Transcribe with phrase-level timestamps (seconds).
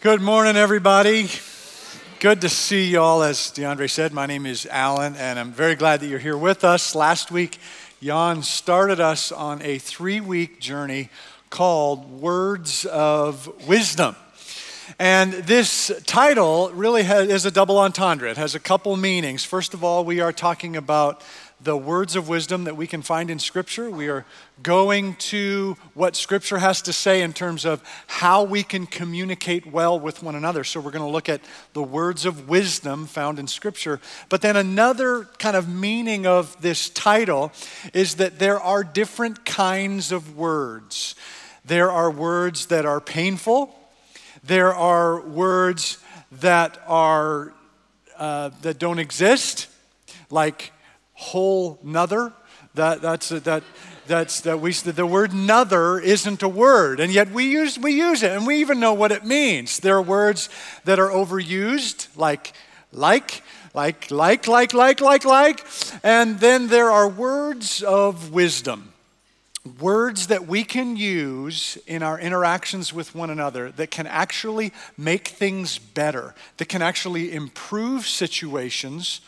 [0.00, 1.28] Good morning, everybody.
[2.20, 3.24] Good to see you all.
[3.24, 6.62] As DeAndre said, my name is Alan, and I'm very glad that you're here with
[6.62, 6.94] us.
[6.94, 7.58] Last week,
[8.00, 11.08] Jan started us on a three week journey
[11.50, 14.14] called Words of Wisdom.
[15.00, 18.30] And this title really has, is a double entendre.
[18.30, 19.44] It has a couple meanings.
[19.44, 21.24] First of all, we are talking about
[21.60, 23.90] the words of wisdom that we can find in Scripture.
[23.90, 24.24] We are
[24.62, 29.98] going to what Scripture has to say in terms of how we can communicate well
[29.98, 30.62] with one another.
[30.62, 31.40] So, we're going to look at
[31.72, 34.00] the words of wisdom found in Scripture.
[34.28, 37.52] But then, another kind of meaning of this title
[37.92, 41.16] is that there are different kinds of words.
[41.64, 43.74] There are words that are painful,
[44.44, 45.98] there are words
[46.32, 47.52] that, are,
[48.16, 49.66] uh, that don't exist,
[50.30, 50.72] like
[51.18, 52.32] whole nother.
[52.74, 53.64] That, that's, that,
[54.06, 58.22] that's, that we, the word nother isn't a word, and yet we use, we use
[58.22, 59.80] it, and we even know what it means.
[59.80, 60.48] There are words
[60.84, 62.52] that are overused, like
[62.90, 63.42] like,
[63.74, 65.66] like, like, like, like, like, like,
[66.02, 68.92] and then there are words of wisdom
[69.80, 75.28] words that we can use in our interactions with one another that can actually make
[75.28, 79.20] things better, that can actually improve situations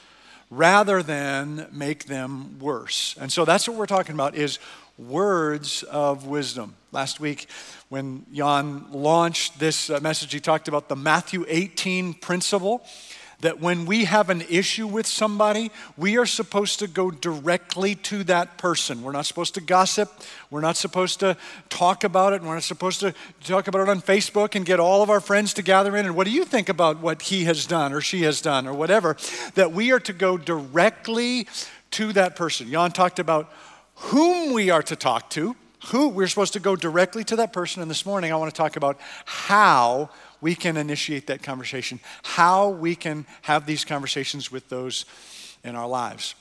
[0.51, 3.17] rather than make them worse.
[3.21, 4.59] And so that's what we're talking about is
[4.99, 6.75] words of wisdom.
[6.93, 7.47] Last week
[7.89, 12.85] when Jan launched this uh, message he talked about the Matthew 18 principle
[13.41, 18.25] that when we have an issue with somebody, we are supposed to go directly to
[18.25, 19.03] that person.
[19.03, 20.13] We're not supposed to gossip.
[20.51, 21.37] We're not supposed to
[21.69, 22.43] talk about it.
[22.43, 25.55] We're not supposed to talk about it on Facebook and get all of our friends
[25.55, 26.07] to gather in.
[26.07, 28.75] And what do you think about what he has done or she has done or
[28.75, 29.17] whatever?
[29.55, 31.49] That we are to go directly
[31.93, 32.71] to that person.
[32.71, 33.53] Jan talked about
[33.95, 35.57] whom we are to talk to.
[35.87, 37.81] Who we're supposed to go directly to that person.
[37.81, 40.11] And this morning I want to talk about how
[40.41, 45.05] we can initiate that conversation, how we can have these conversations with those
[45.65, 46.35] in our lives.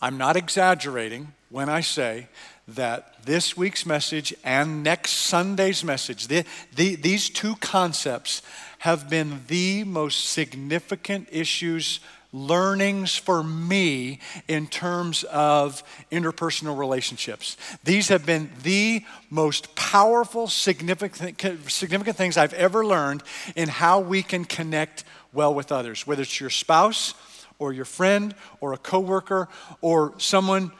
[0.00, 2.28] I'm not exaggerating when I say
[2.68, 8.42] that this week's message and next Sunday's message, the, the, these two concepts
[8.78, 12.00] have been the most significant issues
[12.36, 15.82] learnings for me in terms of
[16.12, 17.56] interpersonal relationships.
[17.82, 23.22] These have been the most powerful, significant, significant things I've ever learned
[23.54, 27.14] in how we can connect well with others, whether it's your spouse
[27.58, 29.48] or your friend or a coworker
[29.80, 30.72] or someone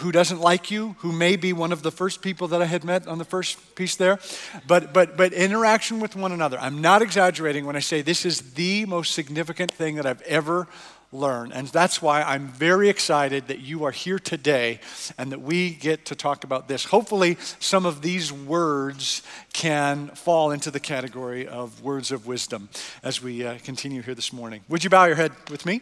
[0.00, 2.84] who doesn't like you, who may be one of the first people that I had
[2.84, 4.18] met on the first piece there.
[4.66, 6.58] But, but, but interaction with one another.
[6.58, 10.68] I'm not exaggerating when I say this is the most significant thing that I've ever
[11.12, 11.52] learned.
[11.52, 14.80] And that's why I'm very excited that you are here today
[15.18, 16.84] and that we get to talk about this.
[16.84, 19.22] Hopefully, some of these words
[19.52, 22.68] can fall into the category of words of wisdom
[23.02, 24.62] as we uh, continue here this morning.
[24.68, 25.80] Would you bow your head with me?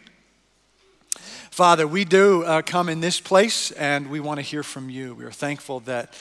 [1.51, 5.15] Father, we do uh, come in this place and we want to hear from you.
[5.15, 6.15] We are thankful that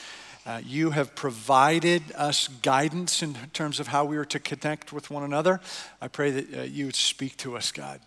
[0.45, 5.11] uh, you have provided us guidance in terms of how we are to connect with
[5.11, 5.59] one another.
[6.01, 7.99] I pray that uh, you would speak to us, God.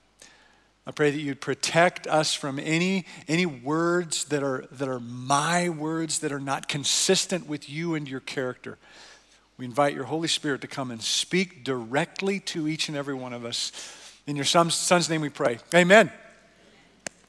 [0.90, 5.68] I pray that you'd protect us from any, any words that are, that are my
[5.68, 8.76] words that are not consistent with you and your character.
[9.56, 13.32] We invite your Holy Spirit to come and speak directly to each and every one
[13.32, 13.70] of us.
[14.26, 15.60] In your son's, son's name we pray.
[15.72, 16.10] Amen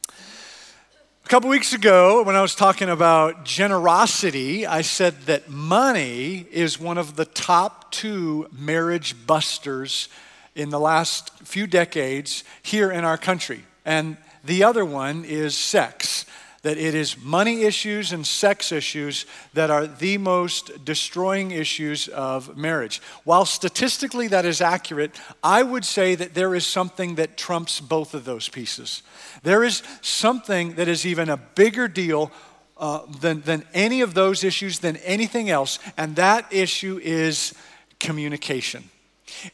[0.09, 6.79] A couple weeks ago, when I was talking about generosity, I said that money is
[6.79, 10.09] one of the top two marriage busters
[10.55, 13.63] in the last few decades here in our country.
[13.85, 16.25] And the other one is sex
[16.63, 22.55] that it is money issues and sex issues that are the most destroying issues of
[22.55, 23.01] marriage.
[23.23, 28.13] While statistically that is accurate, I would say that there is something that trumps both
[28.13, 29.01] of those pieces.
[29.41, 32.31] There is something that is even a bigger deal
[32.77, 37.53] uh, than, than any of those issues, than anything else, and that issue is
[37.99, 38.83] communication.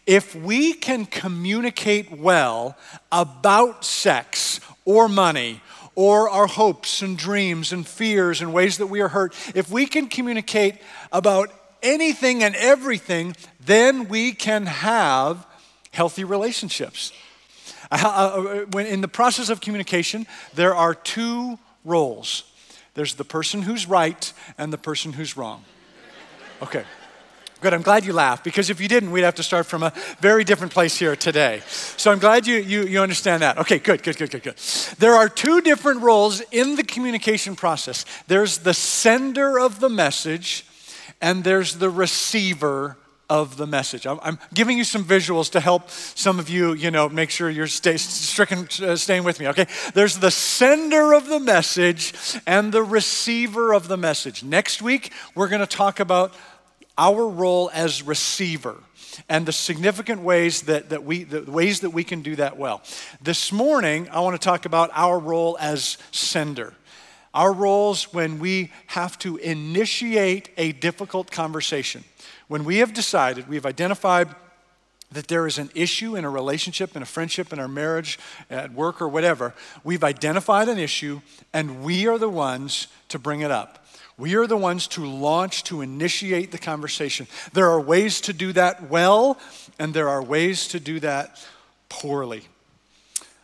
[0.06, 2.78] If we can communicate well
[3.12, 5.62] about sex or money
[5.96, 9.86] or our hopes and dreams and fears and ways that we are hurt, if we
[9.86, 10.76] can communicate
[11.12, 13.36] about anything and everything,
[13.66, 15.46] then we can have
[15.92, 17.12] healthy relationships.
[17.92, 22.44] Uh, uh, when in the process of communication, there are two roles
[22.98, 25.64] there's the person who's right and the person who's wrong.
[26.64, 26.84] Okay.
[27.60, 29.92] Good, I'm glad you laughed because if you didn't, we'd have to start from a
[30.20, 31.62] very different place here today.
[31.66, 33.58] So I'm glad you, you, you understand that.
[33.58, 34.58] Okay, good, good, good, good, good.
[35.00, 40.66] There are two different roles in the communication process there's the sender of the message,
[41.20, 42.98] and there's the receiver
[43.30, 44.06] of the message.
[44.06, 47.50] I'm, I'm, giving you some visuals to help some of you, you know, make sure
[47.50, 49.66] you're stay, stricken, uh, staying with me, okay?
[49.94, 52.14] There's the sender of the message
[52.46, 54.44] and the receiver of the message.
[54.44, 56.34] Next week, we're going to talk about
[56.98, 58.76] our role as receiver
[59.30, 62.82] and the significant ways that, that we the ways that we can do that well.
[63.22, 66.74] This morning, I want to talk about our role as sender.
[67.34, 72.04] Our roles when we have to initiate a difficult conversation.
[72.48, 74.30] When we have decided, we have identified
[75.12, 78.20] that there is an issue in a relationship, in a friendship, in our marriage,
[78.50, 79.54] at work, or whatever,
[79.84, 81.22] we've identified an issue
[81.54, 83.87] and we are the ones to bring it up.
[84.20, 87.28] We are the ones to launch, to initiate the conversation.
[87.54, 89.38] There are ways to do that well,
[89.78, 91.40] and there are ways to do that
[91.88, 92.42] poorly.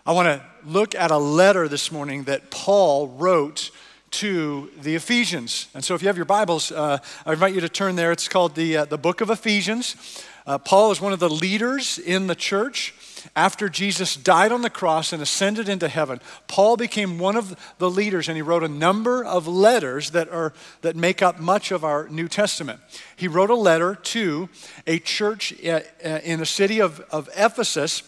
[0.04, 3.70] I want to look at a letter this morning that Paul wrote
[4.12, 5.68] to the Ephesians.
[5.75, 8.12] And so, if you have your Bibles, uh, I invite you to turn there.
[8.12, 10.25] It's called the, uh, the Book of Ephesians.
[10.48, 12.96] Uh, Paul is one of the leaders in the church.
[13.36, 17.90] After Jesus died on the cross and ascended into heaven, Paul became one of the
[17.90, 21.84] leaders and he wrote a number of letters that, are, that make up much of
[21.84, 22.80] our New Testament.
[23.16, 24.50] He wrote a letter to
[24.86, 28.04] a church uh, uh, in the city of, of Ephesus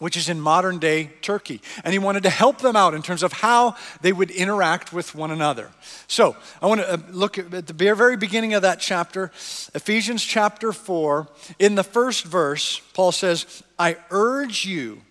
[0.00, 1.60] which is in modern day Turkey.
[1.84, 5.14] And he wanted to help them out in terms of how they would interact with
[5.14, 5.70] one another.
[6.08, 9.30] So I want to uh, look at the very beginning of that chapter,
[9.74, 11.28] Ephesians chapter 4.
[11.58, 15.02] In the first verse, Paul says, I urge you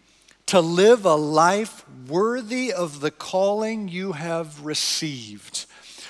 [0.47, 5.67] to live a life worthy of the calling you have received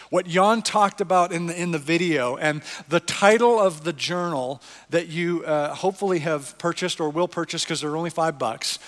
[0.09, 4.61] what Jan talked about in the, in the video, and the title of the journal
[4.89, 8.79] that you uh, hopefully have purchased or will purchase because they're only five bucks,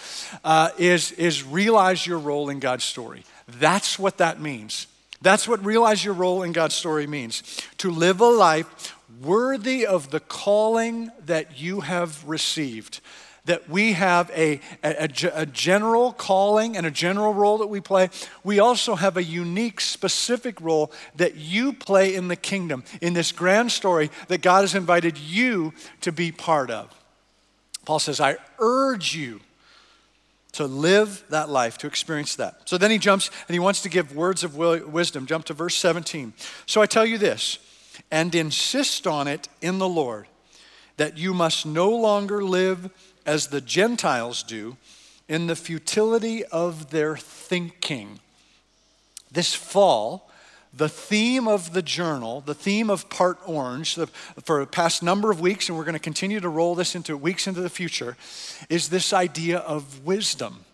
[0.44, 3.24] uh, is, is Realize Your Role in God's Story.
[3.48, 4.88] That's what that means.
[5.22, 7.44] That's what realize your role in God's story means
[7.78, 13.02] to live a life worthy of the calling that you have received
[13.46, 18.10] that we have a, a, a, general calling and a general role that we play.
[18.44, 23.32] We also have a unique, specific role that you play in the kingdom, in this
[23.32, 26.94] grand story that God has invited you to be part of.
[27.86, 29.40] Paul says, I urge you
[30.54, 32.62] to live that life, to experience that.
[32.66, 35.26] So then he jumps and he wants to give words of wisdom.
[35.26, 36.34] Jump to verse 17.
[36.66, 37.58] So I tell you this,
[38.12, 40.28] and insist on it in the Lord,
[40.98, 42.90] that you must no longer live
[43.26, 44.78] as the Gentiles do
[45.28, 48.20] in the futility of their thinking.
[49.32, 50.30] This fall,
[50.74, 53.98] the theme of the journal, the theme of Part Orange,
[54.44, 57.16] for the past number of weeks, and we're going to continue to roll this into
[57.18, 58.18] weeks into the future,
[58.70, 60.66] is this idea of wisdom.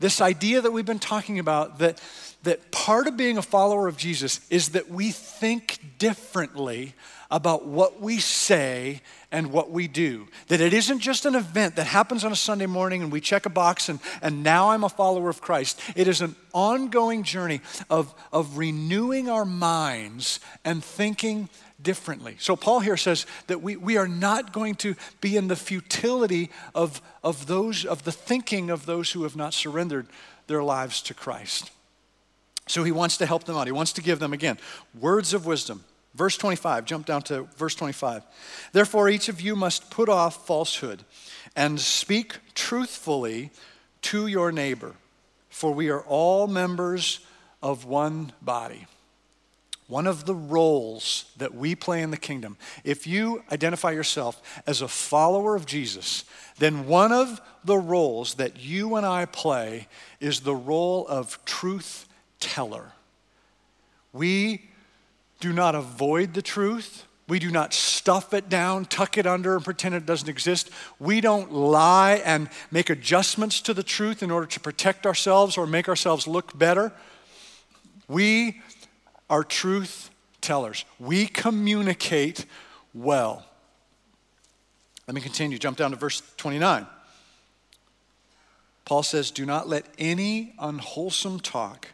[0.00, 2.00] This idea that we've been talking about that,
[2.44, 6.94] that part of being a follower of Jesus is that we think differently
[7.30, 10.26] about what we say and what we do.
[10.46, 13.44] That it isn't just an event that happens on a Sunday morning and we check
[13.44, 15.80] a box and, and now I'm a follower of Christ.
[15.94, 17.60] It is an ongoing journey
[17.90, 22.36] of, of renewing our minds and thinking differently.
[22.38, 26.50] So Paul here says that we, we are not going to be in the futility
[26.74, 30.06] of, of those of the thinking of those who have not surrendered
[30.46, 31.70] their lives to Christ.
[32.66, 33.66] So he wants to help them out.
[33.66, 34.58] He wants to give them again
[34.98, 35.84] words of wisdom
[36.18, 38.24] Verse 25, jump down to verse 25.
[38.72, 41.04] Therefore, each of you must put off falsehood
[41.54, 43.50] and speak truthfully
[44.02, 44.94] to your neighbor,
[45.48, 47.20] for we are all members
[47.62, 48.86] of one body.
[49.88, 54.82] One of the roles that we play in the kingdom, if you identify yourself as
[54.82, 56.24] a follower of Jesus,
[56.58, 59.88] then one of the roles that you and I play
[60.20, 62.06] is the role of truth
[62.38, 62.92] teller.
[64.12, 64.68] We
[65.40, 67.06] do not avoid the truth.
[67.26, 70.70] We do not stuff it down, tuck it under, and pretend it doesn't exist.
[70.98, 75.66] We don't lie and make adjustments to the truth in order to protect ourselves or
[75.66, 76.92] make ourselves look better.
[78.08, 78.62] We
[79.28, 80.84] are truth tellers.
[80.98, 82.46] We communicate
[82.94, 83.44] well.
[85.06, 85.58] Let me continue.
[85.58, 86.86] Jump down to verse 29.
[88.84, 91.88] Paul says, Do not let any unwholesome talk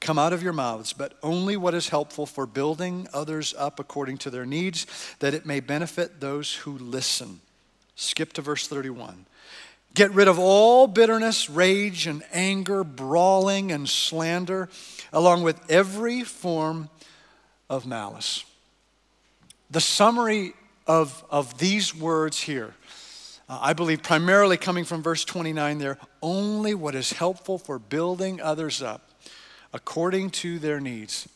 [0.00, 4.16] come out of your mouths, but only what is helpful for building others up according
[4.18, 4.86] to their needs,
[5.18, 7.40] that it may benefit those who listen.
[7.96, 9.26] Skip to verse 31.
[9.94, 14.68] Get rid of all bitterness, rage, and anger, brawling, and slander,
[15.12, 16.88] along with every form
[17.68, 18.44] of malice.
[19.70, 20.52] The summary
[20.86, 22.74] of, of these words here,
[23.48, 28.40] uh, I believe primarily coming from verse 29 there, only what is helpful for building
[28.40, 29.10] others up
[29.72, 31.28] according to their needs.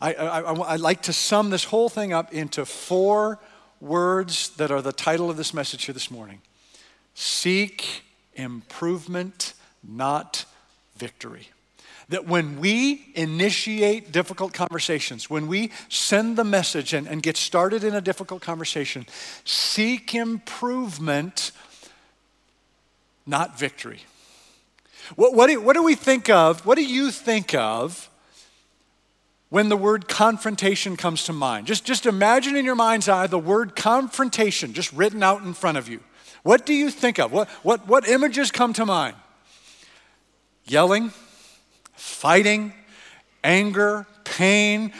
[0.00, 3.38] I, I, I, I like to sum this whole thing up into four
[3.80, 6.40] words that are the title of this message here this morning
[7.14, 8.02] Seek
[8.34, 9.54] improvement,
[9.86, 10.44] not
[10.96, 11.48] victory.
[12.08, 17.84] That when we initiate difficult conversations, when we send the message and, and get started
[17.84, 19.06] in a difficult conversation,
[19.44, 21.52] seek improvement,
[23.26, 24.00] not victory.
[25.16, 26.66] What, what, do, what do we think of?
[26.66, 28.10] What do you think of
[29.48, 31.66] when the word confrontation comes to mind?
[31.66, 35.78] Just, just imagine in your mind's eye the word confrontation just written out in front
[35.78, 36.00] of you.
[36.42, 37.32] What do you think of?
[37.32, 39.16] What, what, what images come to mind?
[40.64, 41.12] Yelling,
[41.94, 42.72] fighting,
[43.44, 44.92] anger, pain,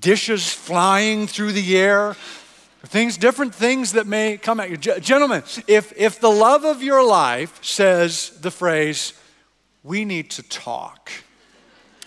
[0.00, 2.14] dishes flying through the air,
[2.84, 4.76] things, different things that may come at you.
[4.76, 9.12] Gentlemen, if, if the love of your life says the phrase,
[9.82, 11.10] we need to talk,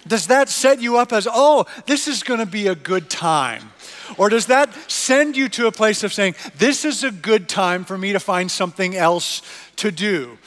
[0.07, 3.71] does that set you up as, oh, this is going to be a good time?
[4.17, 7.85] Or does that send you to a place of saying, this is a good time
[7.85, 9.41] for me to find something else
[9.77, 10.37] to do?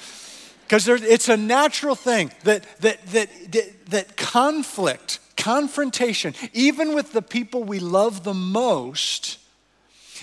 [0.64, 7.20] Because it's a natural thing that, that, that, that, that conflict, confrontation, even with the
[7.20, 9.38] people we love the most,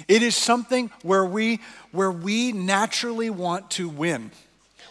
[0.07, 1.59] it is something where we,
[1.91, 4.31] where we naturally want to win.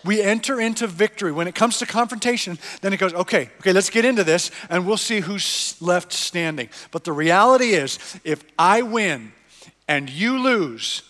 [0.04, 1.32] We enter into victory.
[1.32, 4.86] When it comes to confrontation, then it goes, okay, okay, let's get into this and
[4.86, 6.68] we'll see who's left standing.
[6.90, 9.32] But the reality is, if I win
[9.86, 11.02] and you lose,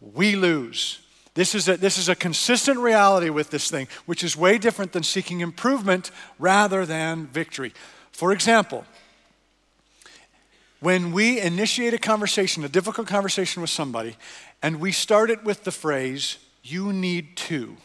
[0.00, 1.00] we lose.
[1.34, 4.92] This is, a, this is a consistent reality with this thing, which is way different
[4.92, 7.74] than seeking improvement rather than victory.
[8.10, 8.86] For example,
[10.80, 14.16] when we initiate a conversation, a difficult conversation with somebody,
[14.62, 17.76] and we start it with the phrase, you need to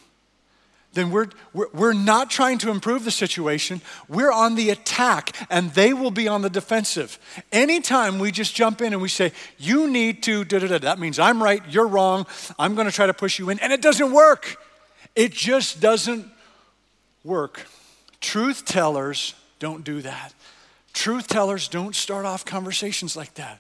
[0.94, 3.82] then we're, we're, we're not trying to improve the situation.
[4.10, 7.18] We're on the attack, and they will be on the defensive.
[7.52, 11.00] Anytime we just jump in and we say, You need to, da da da, that
[11.00, 12.26] means I'm right, you're wrong,
[12.60, 14.58] I'm to try to push you in, and it doesn't work.
[15.16, 16.26] It just doesn't
[17.24, 17.66] work.
[18.20, 20.34] Truth tellers don't do that.
[20.94, 23.60] Truth tellers don't start off conversations like that.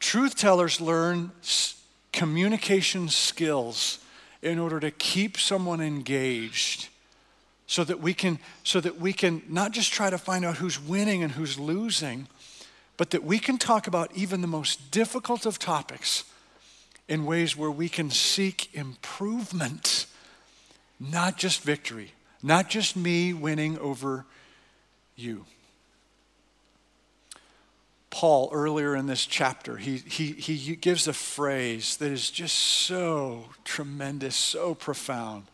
[0.00, 1.30] Truth tellers learn
[2.12, 4.03] communication skills
[4.44, 6.88] in order to keep someone engaged
[7.66, 10.78] so that we can so that we can not just try to find out who's
[10.78, 12.28] winning and who's losing
[12.96, 16.24] but that we can talk about even the most difficult of topics
[17.08, 20.06] in ways where we can seek improvement
[21.00, 24.26] not just victory not just me winning over
[25.16, 25.46] you
[28.14, 33.46] Paul, earlier in this chapter, he, he, he gives a phrase that is just so
[33.64, 35.46] tremendous, so profound.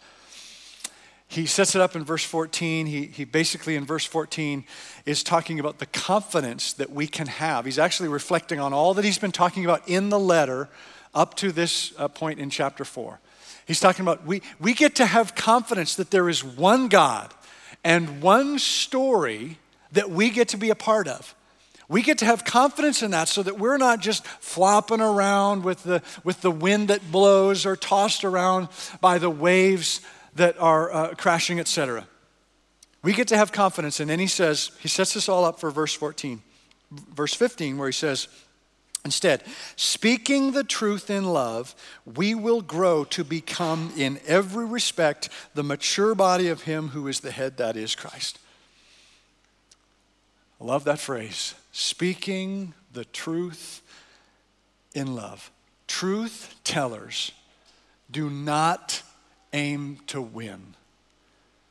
[1.27, 2.85] He sets it up in verse 14.
[2.85, 4.65] He, he basically, in verse 14,
[5.07, 7.65] is talking about the confidence that we can have.
[7.65, 10.69] He's actually reflecting on all that he's been talking about in the letter
[11.15, 13.21] up to this uh, point in chapter 4.
[13.67, 17.33] He's talking about we, we get to have confidence that there is one God
[17.83, 19.57] and one story
[19.93, 21.35] that we get to be a part of.
[21.91, 25.83] We get to have confidence in that so that we're not just flopping around with
[25.83, 28.69] the, with the wind that blows or tossed around
[29.01, 30.01] by the waves
[30.37, 32.07] that are uh, crashing, etc.
[33.03, 33.99] We get to have confidence.
[33.99, 36.41] And then he says, he sets this all up for verse 14,
[36.93, 38.29] verse 15, where he says,
[39.05, 39.43] Instead,
[39.75, 46.15] speaking the truth in love, we will grow to become, in every respect, the mature
[46.15, 48.39] body of Him who is the head, that is Christ.
[50.61, 53.83] I love that phrase speaking the truth
[54.95, 55.51] in love.
[55.87, 57.33] Truth tellers
[58.11, 59.03] do not
[59.53, 60.75] aim to win.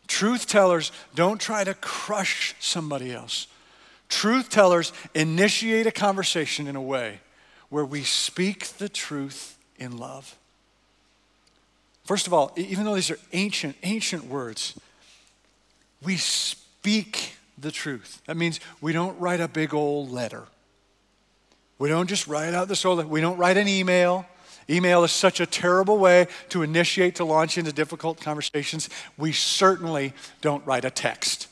[0.08, 3.48] Truth tellers don't try to crush somebody else.
[4.08, 7.20] Truth tellers initiate a conversation in a way
[7.70, 10.36] where we speak the truth in love.
[12.06, 14.74] First of all, even though these are ancient, ancient words,
[16.02, 18.22] we speak the truth.
[18.26, 20.44] That means we don't write a big old letter.
[21.78, 24.26] We don't just write out this old, we don't write an email.
[24.70, 28.90] Email is such a terrible way to initiate, to launch into difficult conversations.
[29.18, 31.48] We certainly don't write a text.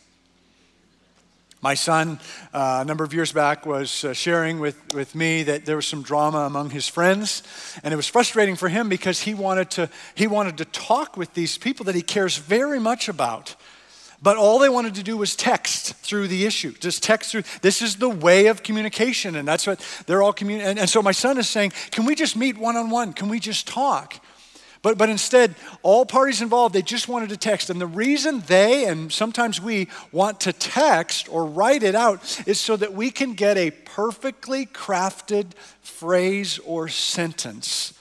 [1.61, 2.19] My son,
[2.53, 5.87] uh, a number of years back, was uh, sharing with, with me that there was
[5.87, 7.41] some drama among his friends,
[7.83, 11.33] and it was frustrating for him because he wanted to, he wanted to talk with
[11.33, 13.55] these people that he cares very much about.
[14.21, 17.43] But all they wanted to do was text through the issue, just text through.
[17.61, 20.71] This is the way of communication, and that's what they're all communicating.
[20.71, 23.13] And, and so my son is saying, Can we just meet one on one?
[23.13, 24.19] Can we just talk?
[24.81, 27.69] But, but instead, all parties involved, they just wanted to text.
[27.69, 32.59] And the reason they, and sometimes we, want to text or write it out is
[32.59, 37.96] so that we can get a perfectly crafted phrase or sentence.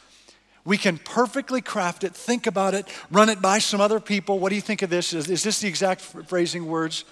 [0.66, 4.40] We can perfectly craft it, think about it, run it by some other people.
[4.40, 5.12] What do you think of this?
[5.12, 7.04] Is, is this the exact phrasing words?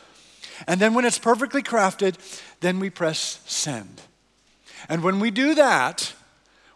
[0.67, 2.17] And then when it's perfectly crafted,
[2.61, 4.03] then we press send.
[4.89, 6.13] And when we do that,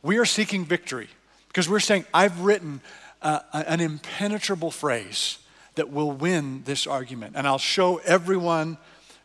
[0.03, 1.09] we are seeking victory
[1.49, 2.81] because we're saying, I've written
[3.23, 5.39] uh, an impenetrable phrase
[5.75, 8.79] that will win this argument, and I'll show everyone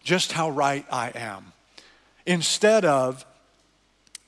[0.04, 1.54] just how right I am,
[2.26, 3.26] instead of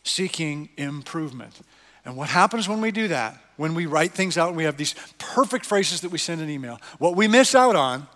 [0.03, 1.59] seeking improvement.
[2.05, 4.77] And what happens when we do that, when we write things out and we have
[4.77, 8.07] these perfect phrases that we send an email, what we miss out on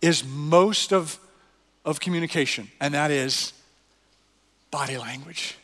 [0.00, 1.18] is most of,
[1.84, 3.52] of communication, and that is
[4.70, 5.56] body language.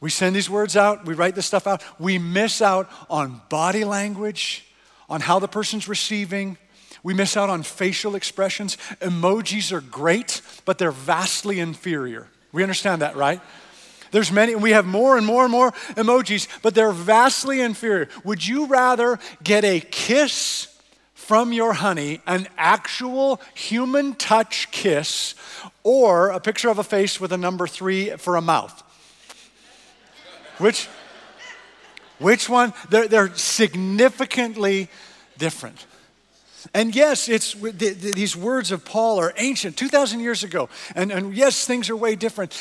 [0.00, 3.84] We send these words out, we write this stuff out, we miss out on body
[3.84, 4.66] language,
[5.08, 6.58] on how the person's receiving.
[7.02, 8.76] We miss out on facial expressions.
[9.00, 12.28] Emojis are great, but they're vastly inferior.
[12.52, 13.42] We understand that, right?
[14.14, 18.08] There's many, and we have more and more and more emojis, but they're vastly inferior.
[18.22, 20.68] Would you rather get a kiss
[21.14, 25.34] from your honey, an actual human touch kiss,
[25.82, 28.84] or a picture of a face with a number three for a mouth?
[30.58, 30.86] Which,
[32.20, 32.72] which one?
[32.90, 34.90] They're, they're significantly
[35.38, 35.86] different.
[36.72, 40.68] And yes, it's these words of Paul are ancient, 2,000 years ago.
[40.94, 42.56] And, and yes, things are way different.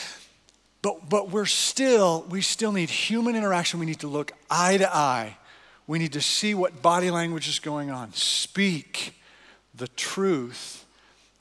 [0.84, 3.80] But, but we're still, we still need human interaction.
[3.80, 5.38] We need to look eye to eye.
[5.88, 8.14] We need to see what body language is going on.
[8.14, 9.16] Speak
[9.74, 10.86] the truth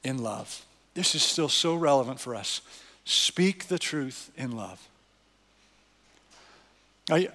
[0.04, 0.64] in love.
[0.94, 2.60] This is still so relevant for us.
[3.04, 4.88] Speak the truth in love.
[7.10, 7.28] I,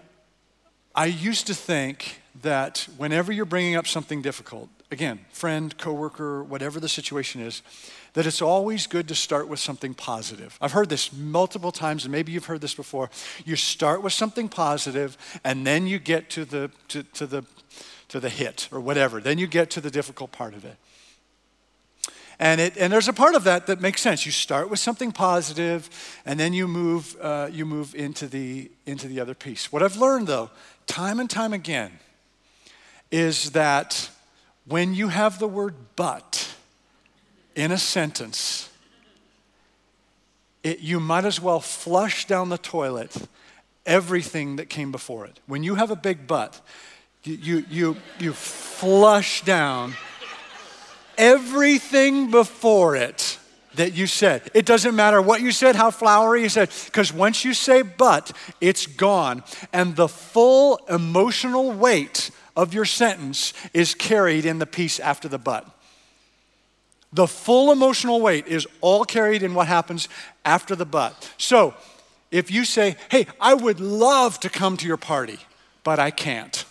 [0.95, 6.79] I used to think that whenever you're bringing up something difficult, again, friend, coworker, whatever
[6.79, 7.61] the situation is,
[8.17, 10.57] that it's always good to start with something positive.
[10.59, 13.11] I've heard this multiple times, and maybe you've heard this before.
[13.45, 17.43] You start with something positive, and then you get to the, to, to the,
[18.07, 19.21] to the hit or whatever.
[19.21, 20.77] Then you get to the difficult part of it.
[22.39, 24.25] And, it, and there's a part of that that makes sense.
[24.25, 25.87] You start with something positive,
[26.25, 29.71] and then you move, uh, you move into, the, into the other piece.
[29.71, 30.49] What I've learned, though,
[30.87, 31.99] time and time again,
[33.11, 34.09] is that
[34.65, 36.46] when you have the word but
[37.57, 38.69] in a sentence,
[40.63, 43.13] it, you might as well flush down the toilet
[43.85, 45.39] everything that came before it.
[45.47, 46.61] When you have a big butt,
[47.23, 49.95] you, you, you, you flush down
[51.17, 53.39] everything before it
[53.73, 54.51] that you said.
[54.53, 58.31] It doesn't matter what you said, how flowery you said, because once you say but,
[58.61, 59.43] it's gone.
[59.73, 65.39] And the full emotional weight of your sentence is carried in the piece after the
[65.39, 65.67] but.
[67.13, 70.09] The full emotional weight is all carried in what happens
[70.43, 71.31] after the but.
[71.37, 71.73] So,
[72.31, 75.39] if you say, hey, I would love to come to your party,
[75.83, 76.65] but I can't.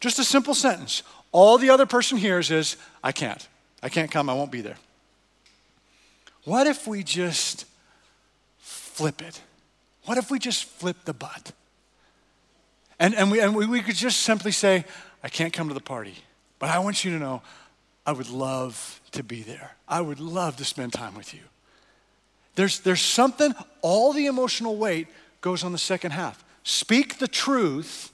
[0.00, 1.02] Just a simple sentence.
[1.30, 3.46] All the other person hears is, I can't.
[3.82, 4.76] I can't come, I won't be there.
[6.44, 7.66] What if we just
[8.58, 9.40] flip it?
[10.06, 11.52] What if we just flip the butt?
[12.98, 14.84] And, and, we, and we, we could just simply say,
[15.22, 16.14] I can't come to the party,
[16.58, 17.42] but I want you to know
[18.08, 19.76] I would love to be there.
[19.86, 21.42] I would love to spend time with you.
[22.54, 25.08] There's, there's something, all the emotional weight
[25.42, 26.42] goes on the second half.
[26.62, 28.10] Speak the truth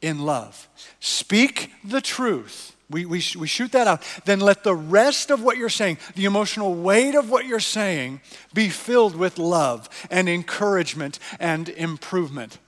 [0.00, 0.68] in love.
[1.00, 4.04] Speak the truth we, we, we shoot that out.
[4.24, 8.20] Then let the rest of what you're saying, the emotional weight of what you're saying,
[8.52, 12.58] be filled with love and encouragement and improvement.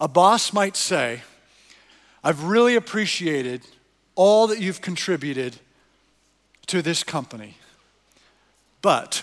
[0.00, 1.22] A boss might say,
[2.22, 3.62] I've really appreciated
[4.14, 5.56] all that you've contributed
[6.66, 7.56] to this company,
[8.80, 9.22] but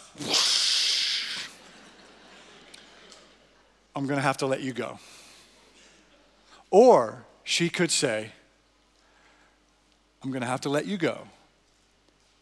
[3.95, 4.99] I'm going to have to let you go.
[6.69, 8.32] Or she could say,
[10.23, 11.27] I'm going to have to let you go.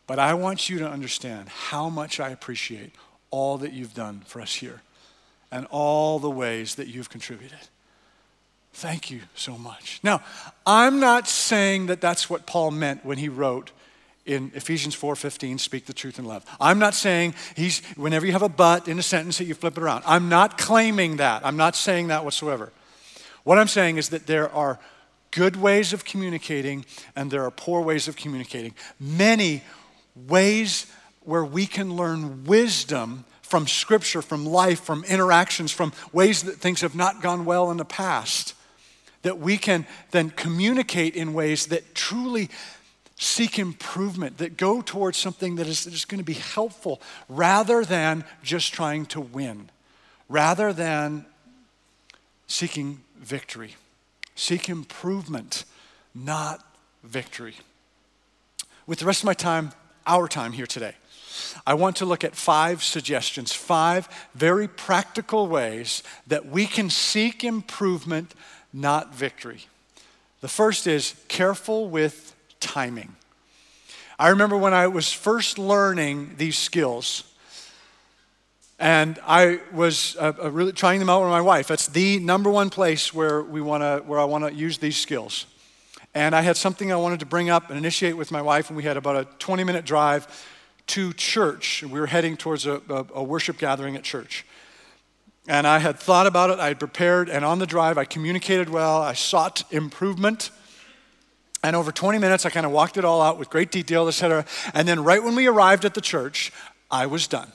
[0.05, 2.93] But I want you to understand how much I appreciate
[3.31, 4.81] all that you've done for us here
[5.51, 7.59] and all the ways that you've contributed.
[8.73, 9.99] Thank you so much.
[10.03, 10.21] Now,
[10.65, 13.71] I'm not saying that that's what Paul meant when he wrote
[14.25, 16.45] in Ephesians 4:15, speak the truth in love.
[16.61, 19.75] I'm not saying he's whenever you have a but in a sentence that you flip
[19.77, 20.03] it around.
[20.05, 21.45] I'm not claiming that.
[21.45, 22.71] I'm not saying that whatsoever.
[23.43, 24.79] What I'm saying is that there are
[25.31, 28.75] good ways of communicating and there are poor ways of communicating.
[28.99, 29.63] Many
[30.15, 30.85] ways
[31.21, 36.81] where we can learn wisdom from scripture, from life, from interactions, from ways that things
[36.81, 38.53] have not gone well in the past.
[39.21, 42.49] That we can then communicate in ways that truly
[43.17, 47.83] seek improvement, that go towards something that is, that is going to be helpful rather
[47.83, 49.69] than just trying to win,
[50.29, 51.25] rather than
[52.47, 53.75] seeking victory.
[54.35, 55.65] Seek improvement,
[56.15, 56.65] not
[57.03, 57.55] victory.
[58.87, 59.73] With the rest of my time,
[60.07, 60.95] our time here today,
[61.67, 67.43] I want to look at five suggestions, five very practical ways that we can seek
[67.43, 68.33] improvement,
[68.73, 69.65] not victory.
[70.41, 73.15] The first is careful with timing.
[74.17, 77.23] I remember when I was first learning these skills,
[78.77, 81.67] and I was uh, uh, really trying them out with my wife.
[81.67, 84.97] That's the number one place where we want to, where I want to use these
[84.97, 85.45] skills.
[86.13, 88.77] And I had something I wanted to bring up and initiate with my wife, and
[88.77, 90.27] we had about a 20 minute drive
[90.87, 91.83] to church.
[91.83, 94.45] We were heading towards a, a, a worship gathering at church.
[95.49, 98.69] And I had thought about it, I had prepared, and on the drive, I communicated
[98.69, 100.51] well, I sought improvement.
[101.63, 104.11] And over 20 minutes, I kind of walked it all out with great detail, et
[104.11, 104.45] cetera.
[104.75, 106.53] And then, right when we arrived at the church,
[106.91, 107.51] I was done.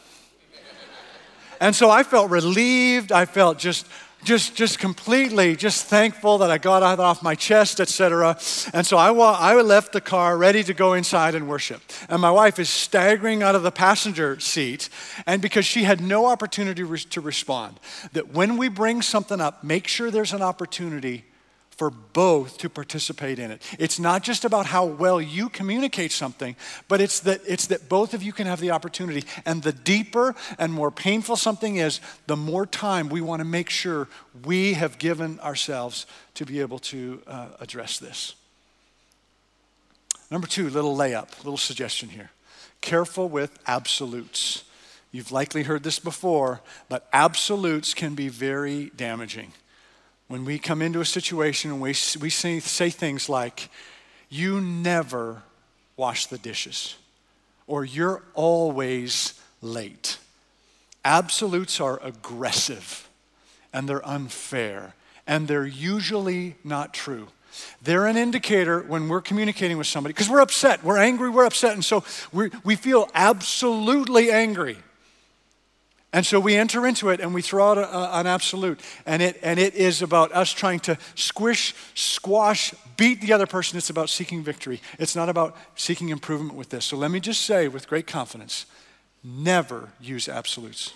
[1.60, 3.12] and so I felt relieved.
[3.12, 3.86] I felt just
[4.24, 8.38] just, just completely just thankful that I got that off my chest, etc.
[8.72, 11.82] And so I, wa- I left the car ready to go inside and worship.
[12.08, 14.88] And my wife is staggering out of the passenger seat,
[15.26, 17.78] and because she had no opportunity re- to respond,
[18.12, 21.24] that when we bring something up, make sure there's an opportunity
[21.76, 23.60] for both to participate in it.
[23.78, 26.54] It's not just about how well you communicate something,
[26.88, 29.24] but it's that, it's that both of you can have the opportunity.
[29.44, 33.70] And the deeper and more painful something is, the more time we want to make
[33.70, 34.08] sure
[34.44, 38.34] we have given ourselves to be able to uh, address this.
[40.30, 42.30] Number two, little layup, little suggestion here.
[42.80, 44.64] Careful with absolutes.
[45.10, 49.52] You've likely heard this before, but absolutes can be very damaging
[50.28, 53.68] when we come into a situation and we, we say, say things like,
[54.28, 55.42] You never
[55.96, 56.96] wash the dishes,
[57.66, 60.18] or You're always late.
[61.04, 63.08] Absolutes are aggressive
[63.72, 64.94] and they're unfair,
[65.26, 67.28] and they're usually not true.
[67.82, 71.74] They're an indicator when we're communicating with somebody because we're upset, we're angry, we're upset,
[71.74, 74.78] and so we we feel absolutely angry.
[76.14, 78.78] And so we enter into it and we throw out a, a, an absolute.
[79.04, 83.76] And it, and it is about us trying to squish, squash, beat the other person.
[83.78, 84.80] It's about seeking victory.
[85.00, 86.84] It's not about seeking improvement with this.
[86.84, 88.66] So let me just say with great confidence
[89.24, 90.94] never use absolutes.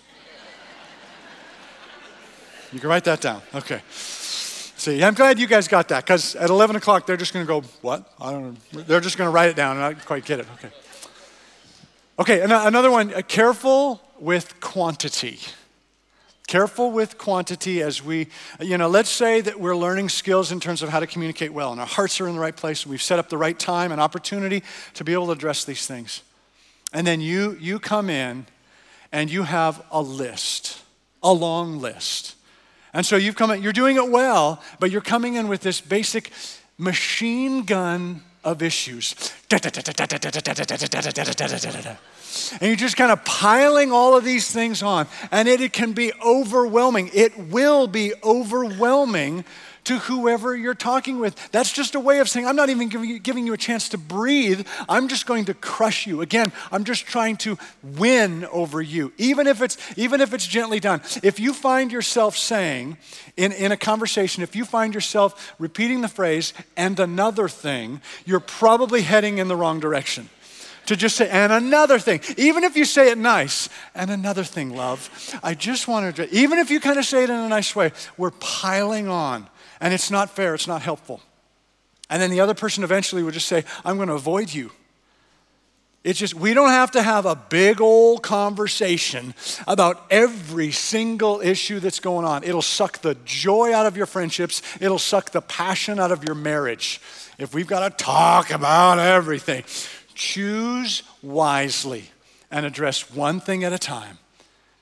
[2.71, 3.41] you can write that down.
[3.53, 3.81] Okay.
[3.89, 7.47] See, I'm glad you guys got that because at 11 o'clock they're just going to
[7.47, 8.09] go, What?
[8.21, 8.81] I don't know.
[8.83, 10.47] They're just going to write it down and I quite get it.
[10.53, 10.69] Okay.
[12.19, 15.39] Okay, another one uh, careful with quantity.
[16.47, 18.27] Careful with quantity as we,
[18.59, 21.71] you know, let's say that we're learning skills in terms of how to communicate well,
[21.71, 23.91] and our hearts are in the right place, and we've set up the right time
[23.91, 24.63] and opportunity
[24.95, 26.23] to be able to address these things.
[26.91, 28.47] And then you, you come in
[29.11, 30.81] and you have a list,
[31.21, 32.35] a long list.
[32.93, 35.81] And so you've come in, you're doing it well, but you're coming in with this
[35.81, 36.31] basic
[36.79, 39.15] machine gun of issues.
[42.61, 45.07] And you're just kind of piling all of these things on.
[45.31, 47.09] And it, it can be overwhelming.
[47.13, 49.45] It will be overwhelming
[49.89, 51.51] to whoever you're talking with.
[51.51, 53.89] That's just a way of saying, I'm not even giving you, giving you, a chance
[53.89, 54.67] to breathe.
[54.87, 56.21] I'm just going to crush you.
[56.21, 60.79] Again, I'm just trying to win over you, even if it's, even if it's gently
[60.79, 61.01] done.
[61.23, 62.97] If you find yourself saying
[63.35, 68.39] in, in a conversation, if you find yourself repeating the phrase, and another thing, you're
[68.39, 70.29] probably heading in the wrong direction
[70.85, 74.75] to just say, and another thing, even if you say it nice, and another thing,
[74.75, 77.75] love, I just wanted to, even if you kind of say it in a nice
[77.75, 79.47] way, we're piling on,
[79.79, 81.21] and it's not fair, it's not helpful.
[82.09, 84.71] And then the other person eventually would just say, I'm going to avoid you.
[86.03, 89.33] It's just, we don't have to have a big old conversation
[89.67, 92.43] about every single issue that's going on.
[92.45, 96.35] It'll suck the joy out of your friendships, it'll suck the passion out of your
[96.35, 97.01] marriage
[97.37, 99.65] if we've got to talk about everything.
[100.15, 102.05] Choose wisely
[102.49, 104.19] and address one thing at a time.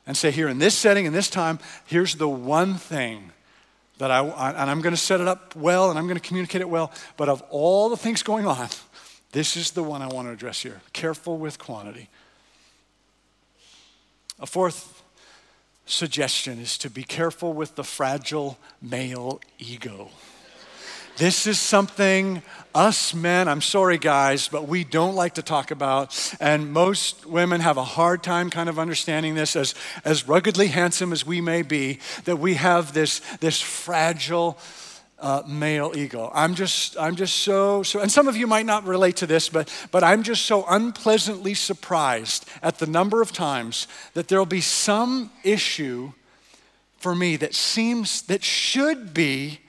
[0.05, 3.31] And say, here in this setting, in this time, here's the one thing
[3.97, 6.61] that I, and I'm going to set it up well and I'm going to communicate
[6.61, 6.91] it well.
[7.15, 8.69] But of all the things going on,
[9.31, 10.81] this is the one I want to address here.
[10.93, 12.09] Careful with quantity.
[14.39, 15.03] A fourth
[15.85, 20.09] suggestion is to be careful with the fragile male ego.
[21.17, 22.43] This is something
[22.75, 26.15] us men, I'm sorry guys, but we don't like to talk about.
[26.39, 29.73] And most women have a hard time kind of understanding this as,
[30.05, 34.59] as ruggedly handsome as we may be, that we have this, this fragile
[35.17, 36.31] uh, male ego.
[36.35, 39.49] I'm just, I'm just so, so, and some of you might not relate to this,
[39.49, 44.61] but, but I'm just so unpleasantly surprised at the number of times that there'll be
[44.61, 46.11] some issue
[46.97, 49.61] for me that seems, that should be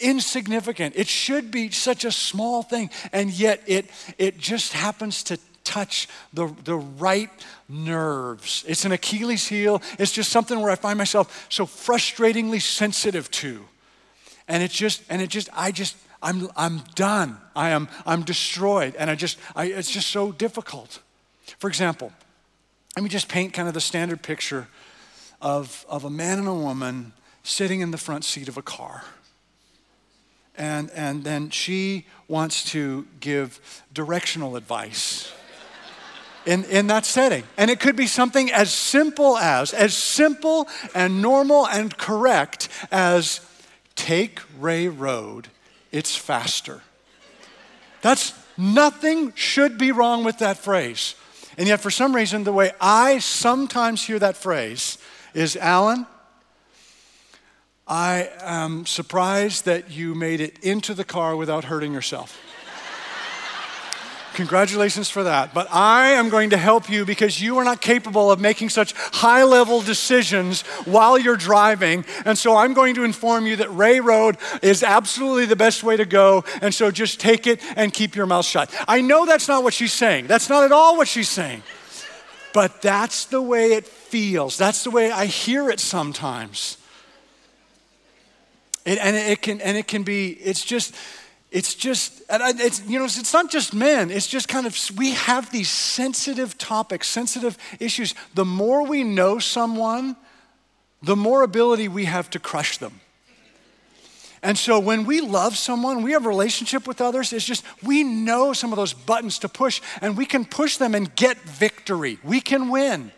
[0.00, 0.94] insignificant.
[0.96, 3.86] It should be such a small thing, and yet it,
[4.18, 7.30] it just happens to touch the, the right
[7.68, 8.64] nerves.
[8.68, 9.82] It's an Achilles heel.
[9.98, 13.64] It's just something where I find myself so frustratingly sensitive to.
[14.48, 17.38] And it just, and it just, I just, I'm, I'm done.
[17.54, 18.94] I am, I'm destroyed.
[18.96, 21.00] And I just, I, it's just so difficult.
[21.58, 22.12] For example,
[22.96, 24.68] let me just paint kind of the standard picture
[25.42, 29.04] of, of a man and a woman sitting in the front seat of a car.
[30.58, 35.32] And, and then she wants to give directional advice
[36.46, 37.44] in, in that setting.
[37.58, 43.40] And it could be something as simple as, as simple and normal and correct as
[43.96, 45.48] take Ray Road,
[45.90, 46.82] it's faster.
[48.02, 51.16] That's nothing should be wrong with that phrase.
[51.58, 54.98] And yet, for some reason, the way I sometimes hear that phrase
[55.34, 56.06] is Alan,
[57.86, 62.42] I am surprised that you made it into the car without hurting yourself.
[64.34, 65.54] Congratulations for that.
[65.54, 68.92] But I am going to help you because you are not capable of making such
[68.92, 72.04] high level decisions while you're driving.
[72.26, 75.96] And so I'm going to inform you that Ray Road is absolutely the best way
[75.96, 76.44] to go.
[76.60, 78.70] And so just take it and keep your mouth shut.
[78.86, 80.26] I know that's not what she's saying.
[80.26, 81.62] That's not at all what she's saying.
[82.52, 84.58] But that's the way it feels.
[84.58, 86.76] That's the way I hear it sometimes.
[88.86, 90.94] It, and it can and it can be it's just
[91.56, 94.10] it's just, it's, you know, it's not just men.
[94.10, 98.14] It's just kind of, we have these sensitive topics, sensitive issues.
[98.34, 100.16] The more we know someone,
[101.02, 103.00] the more ability we have to crush them.
[104.42, 108.04] And so when we love someone, we have a relationship with others, it's just we
[108.04, 112.18] know some of those buttons to push and we can push them and get victory.
[112.22, 113.12] We can win.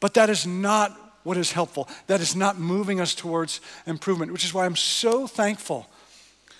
[0.00, 1.88] But that is not what is helpful.
[2.06, 5.88] That is not moving us towards improvement, which is why I'm so thankful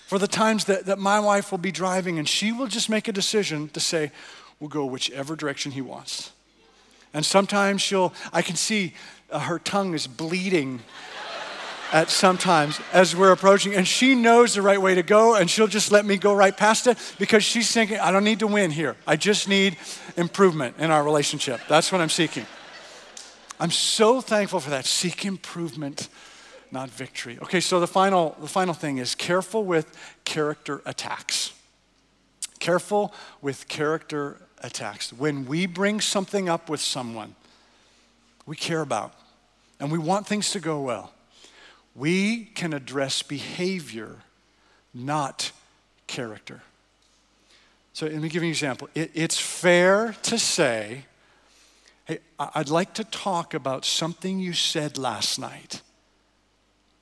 [0.09, 3.07] for the times that, that my wife will be driving and she will just make
[3.07, 4.11] a decision to say,
[4.59, 6.33] we'll go whichever direction he wants.
[7.15, 8.95] And sometimes she'll, I can see
[9.31, 10.81] uh, her tongue is bleeding
[11.93, 15.69] at sometimes as we're approaching, and she knows the right way to go, and she'll
[15.69, 18.73] just let me go right past it because she's thinking, I don't need to win
[18.73, 18.97] here.
[19.07, 19.77] I just need
[20.17, 21.61] improvement in our relationship.
[21.69, 22.45] That's what I'm seeking.
[23.59, 24.85] I'm so thankful for that.
[24.85, 26.09] Seek improvement
[26.71, 27.39] not victory.
[27.43, 31.53] Okay, so the final, the final thing is careful with character attacks.
[32.59, 35.13] Careful with character attacks.
[35.13, 37.35] When we bring something up with someone
[38.47, 39.15] we care about
[39.81, 41.13] and we want things to go well,
[41.95, 44.17] we can address behavior,
[44.93, 45.53] not
[46.07, 46.63] character.
[47.93, 48.89] So let me give you an example.
[48.95, 51.07] It, it's fair to say,
[52.07, 55.83] hey, I'd like to talk about something you said last night.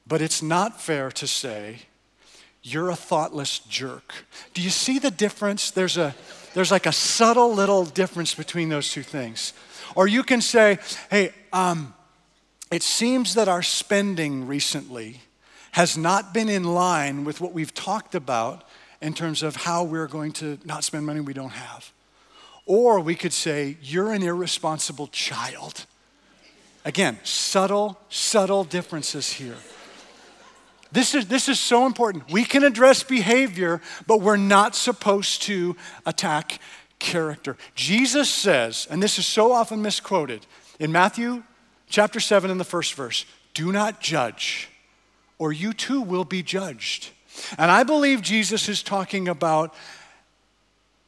[0.06, 1.80] But it's not fair to say,
[2.62, 4.14] you're a thoughtless jerk.
[4.54, 5.70] Do you see the difference?
[5.70, 6.14] There's, a,
[6.54, 9.52] there's like a subtle little difference between those two things.
[9.94, 10.78] Or you can say,
[11.10, 11.94] hey, um,
[12.70, 15.20] it seems that our spending recently
[15.72, 18.66] has not been in line with what we've talked about
[19.02, 21.92] in terms of how we're going to not spend money we don't have.
[22.66, 25.86] Or we could say, you're an irresponsible child.
[26.84, 29.56] Again, subtle, subtle differences here.
[30.92, 32.30] This is, this is so important.
[32.30, 36.60] We can address behavior, but we're not supposed to attack
[36.98, 37.56] character.
[37.74, 40.46] Jesus says, and this is so often misquoted,
[40.78, 41.42] in Matthew
[41.88, 44.68] chapter 7 in the first verse do not judge,
[45.38, 47.10] or you too will be judged.
[47.56, 49.74] And I believe Jesus is talking about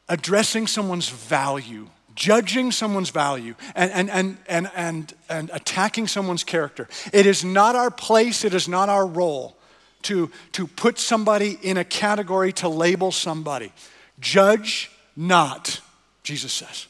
[0.09, 6.89] addressing someone's value judging someone's value and, and, and, and, and, and attacking someone's character.
[7.13, 9.55] It is not our place, it is not our role
[10.03, 13.71] to, to put somebody in a category, to label somebody.
[14.19, 15.79] Judge not,
[16.23, 16.87] Jesus says.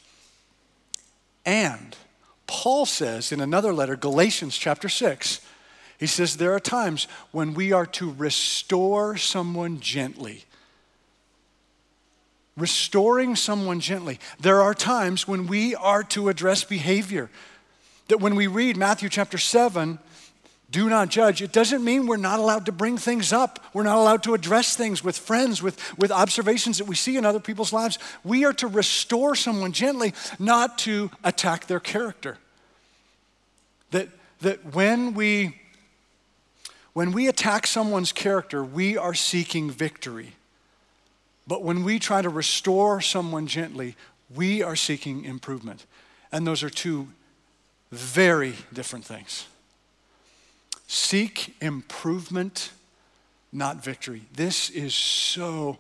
[1.46, 1.96] And
[2.48, 5.42] Paul says in another letter, Galatians chapter 6,
[6.00, 10.46] he says there are times when we are to restore someone gently.
[12.58, 14.20] Restoring someone gently.
[14.40, 17.30] There are times when we are to address behavior.
[18.08, 20.00] That when we read Matthew chapter 7,
[20.70, 23.64] do not judge, it doesn't mean we're not allowed to bring things up.
[23.74, 27.26] We're not allowed to address things with friends, with, with observations that we see in
[27.26, 28.00] other people's lives.
[28.24, 32.38] We are to restore someone gently, not to attack their character.
[33.92, 34.10] That,
[34.42, 35.56] that when we
[36.98, 40.34] when we attack someone's character, we are seeking victory.
[41.48, 43.96] But when we try to restore someone gently,
[44.36, 45.86] we are seeking improvement.
[46.32, 47.08] And those are two
[47.92, 49.48] very different things.
[50.88, 52.72] Seek improvement,
[53.52, 54.24] not victory.
[54.34, 55.78] This is so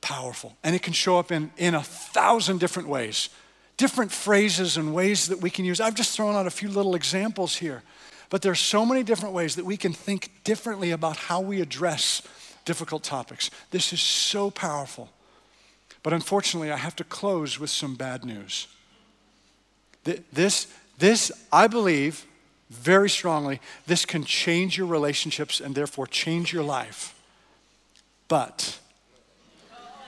[0.00, 0.56] powerful.
[0.62, 3.28] And it can show up in, in a thousand different ways,
[3.76, 5.80] different phrases and ways that we can use.
[5.80, 7.82] I've just thrown out a few little examples here.
[8.28, 11.60] But there are so many different ways that we can think differently about how we
[11.60, 12.22] address
[12.64, 13.50] difficult topics.
[13.70, 15.10] This is so powerful.
[16.02, 18.68] But unfortunately, I have to close with some bad news.
[20.32, 20.66] This,
[20.98, 22.24] this, I believe
[22.70, 27.14] very strongly, this can change your relationships and therefore change your life.
[28.28, 28.78] But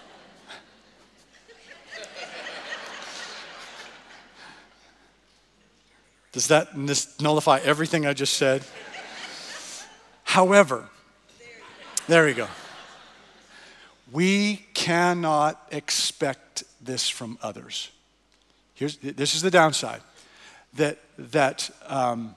[6.33, 6.77] Does that
[7.21, 8.63] nullify everything I just said?
[10.23, 10.89] However,
[12.13, 12.47] there we go.
[14.13, 17.91] We cannot expect this from others.
[18.75, 20.03] Here's, this is the downside
[20.75, 22.37] that, that, um,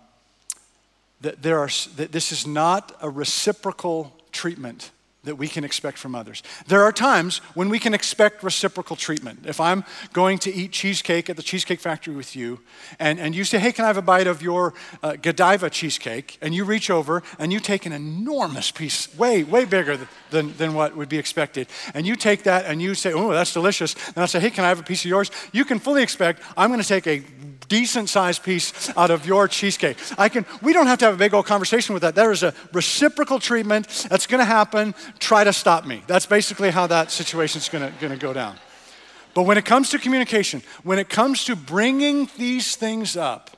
[1.20, 4.92] that, there are, that this is not a reciprocal treatment
[5.26, 6.42] that we can expect from others.
[6.68, 9.46] There are times when we can expect reciprocal treatment.
[9.46, 9.84] If I'm
[10.14, 12.60] going to eat cheesecake at the Cheesecake Factory with you,
[13.00, 16.38] and, and you say, Hey, can I have a bite of your uh, Godiva cheesecake?
[16.42, 20.74] And you reach over and you take an enormous piece, way, way bigger than, than
[20.74, 21.68] what would be expected.
[21.94, 23.96] And you take that and you say, Oh, that's delicious.
[24.10, 25.32] And I say, Hey, can I have a piece of yours?
[25.52, 27.20] You can fully expect I'm going to take a
[27.68, 29.98] decent sized piece out of your cheesecake.
[30.18, 32.16] I can, we don't have to have a big old conversation with that.
[32.16, 34.94] There is a reciprocal treatment that's going to happen.
[35.20, 36.04] Try to stop me.
[36.08, 38.58] That's basically how that situation is going to go down.
[39.34, 43.52] But when it comes to communication, when it comes to bringing these things up,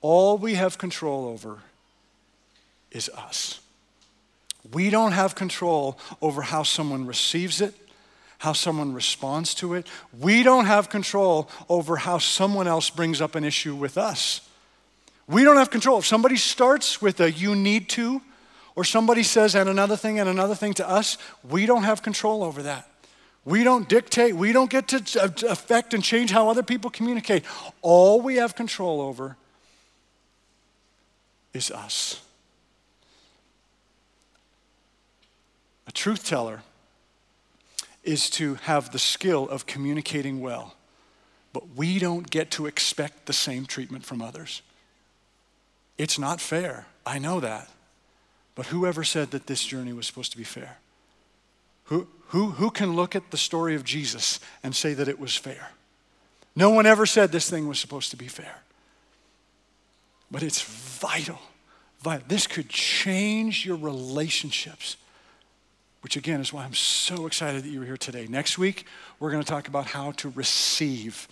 [0.00, 1.58] all we have control over
[2.90, 3.60] is us.
[4.72, 7.74] We don't have control over how someone receives it
[8.38, 9.86] how someone responds to it.
[10.18, 14.40] We don't have control over how someone else brings up an issue with us.
[15.26, 15.98] We don't have control.
[15.98, 18.20] If somebody starts with a you need to,
[18.76, 21.16] or somebody says and another thing and another thing to us,
[21.48, 22.88] we don't have control over that.
[23.44, 27.44] We don't dictate, we don't get to uh, affect and change how other people communicate.
[27.82, 29.36] All we have control over
[31.52, 32.20] is us.
[35.86, 36.62] A truth teller
[38.04, 40.74] is to have the skill of communicating well.
[41.52, 44.62] But we don't get to expect the same treatment from others.
[45.96, 46.86] It's not fair.
[47.06, 47.68] I know that.
[48.54, 50.78] But whoever said that this journey was supposed to be fair?
[51.84, 55.36] Who, who, who can look at the story of Jesus and say that it was
[55.36, 55.70] fair?
[56.56, 58.62] No one ever said this thing was supposed to be fair.
[60.30, 61.38] But it's vital.
[62.00, 62.24] vital.
[62.28, 64.96] This could change your relationships
[66.04, 68.26] which again is why I'm so excited that you're here today.
[68.28, 68.84] Next week,
[69.18, 71.26] we're going to talk about how to receive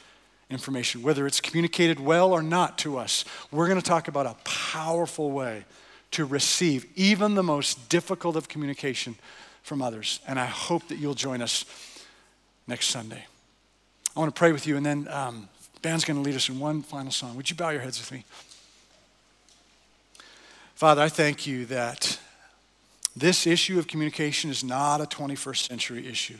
[0.49, 3.27] information, whether it's communicated well or not to us.
[3.51, 5.67] We're going to talk about a powerful way
[6.13, 9.17] to receive even the most difficult of communication
[9.63, 10.21] from others.
[10.27, 11.67] And I hope that you'll join us
[12.67, 13.27] next Sunday.
[14.17, 15.51] I want to pray with you, and then um,
[15.83, 17.37] band's going to lead us in one final song.
[17.37, 18.25] Would you bow your heads with me?
[20.75, 22.19] Father, I thank you that
[23.17, 26.39] this issue of communication is not a 21st century issue.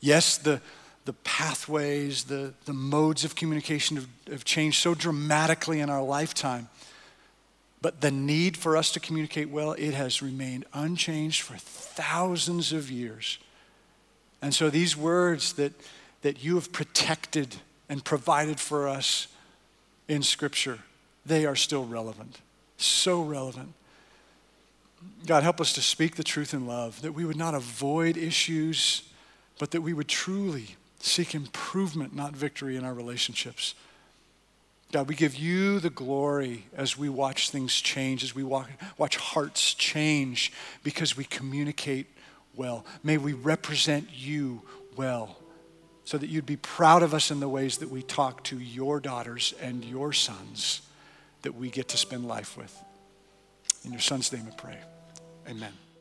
[0.00, 0.60] Yes, the,
[1.04, 6.68] the pathways, the, the modes of communication have, have changed so dramatically in our lifetime.
[7.80, 12.90] But the need for us to communicate well, it has remained unchanged for thousands of
[12.90, 13.38] years.
[14.40, 15.72] And so these words that,
[16.22, 17.56] that you have protected
[17.88, 19.28] and provided for us
[20.08, 20.78] in Scripture,
[21.26, 22.40] they are still relevant.
[22.76, 23.74] So relevant.
[25.26, 29.02] God, help us to speak the truth in love, that we would not avoid issues,
[29.58, 33.74] but that we would truly seek improvement, not victory in our relationships.
[34.92, 39.74] God, we give you the glory as we watch things change, as we watch hearts
[39.74, 42.06] change because we communicate
[42.54, 42.84] well.
[43.02, 44.62] May we represent you
[44.96, 45.38] well
[46.04, 49.00] so that you'd be proud of us in the ways that we talk to your
[49.00, 50.82] daughters and your sons
[51.42, 52.76] that we get to spend life with.
[53.84, 54.78] In your son's name I pray.
[55.48, 55.91] Amen.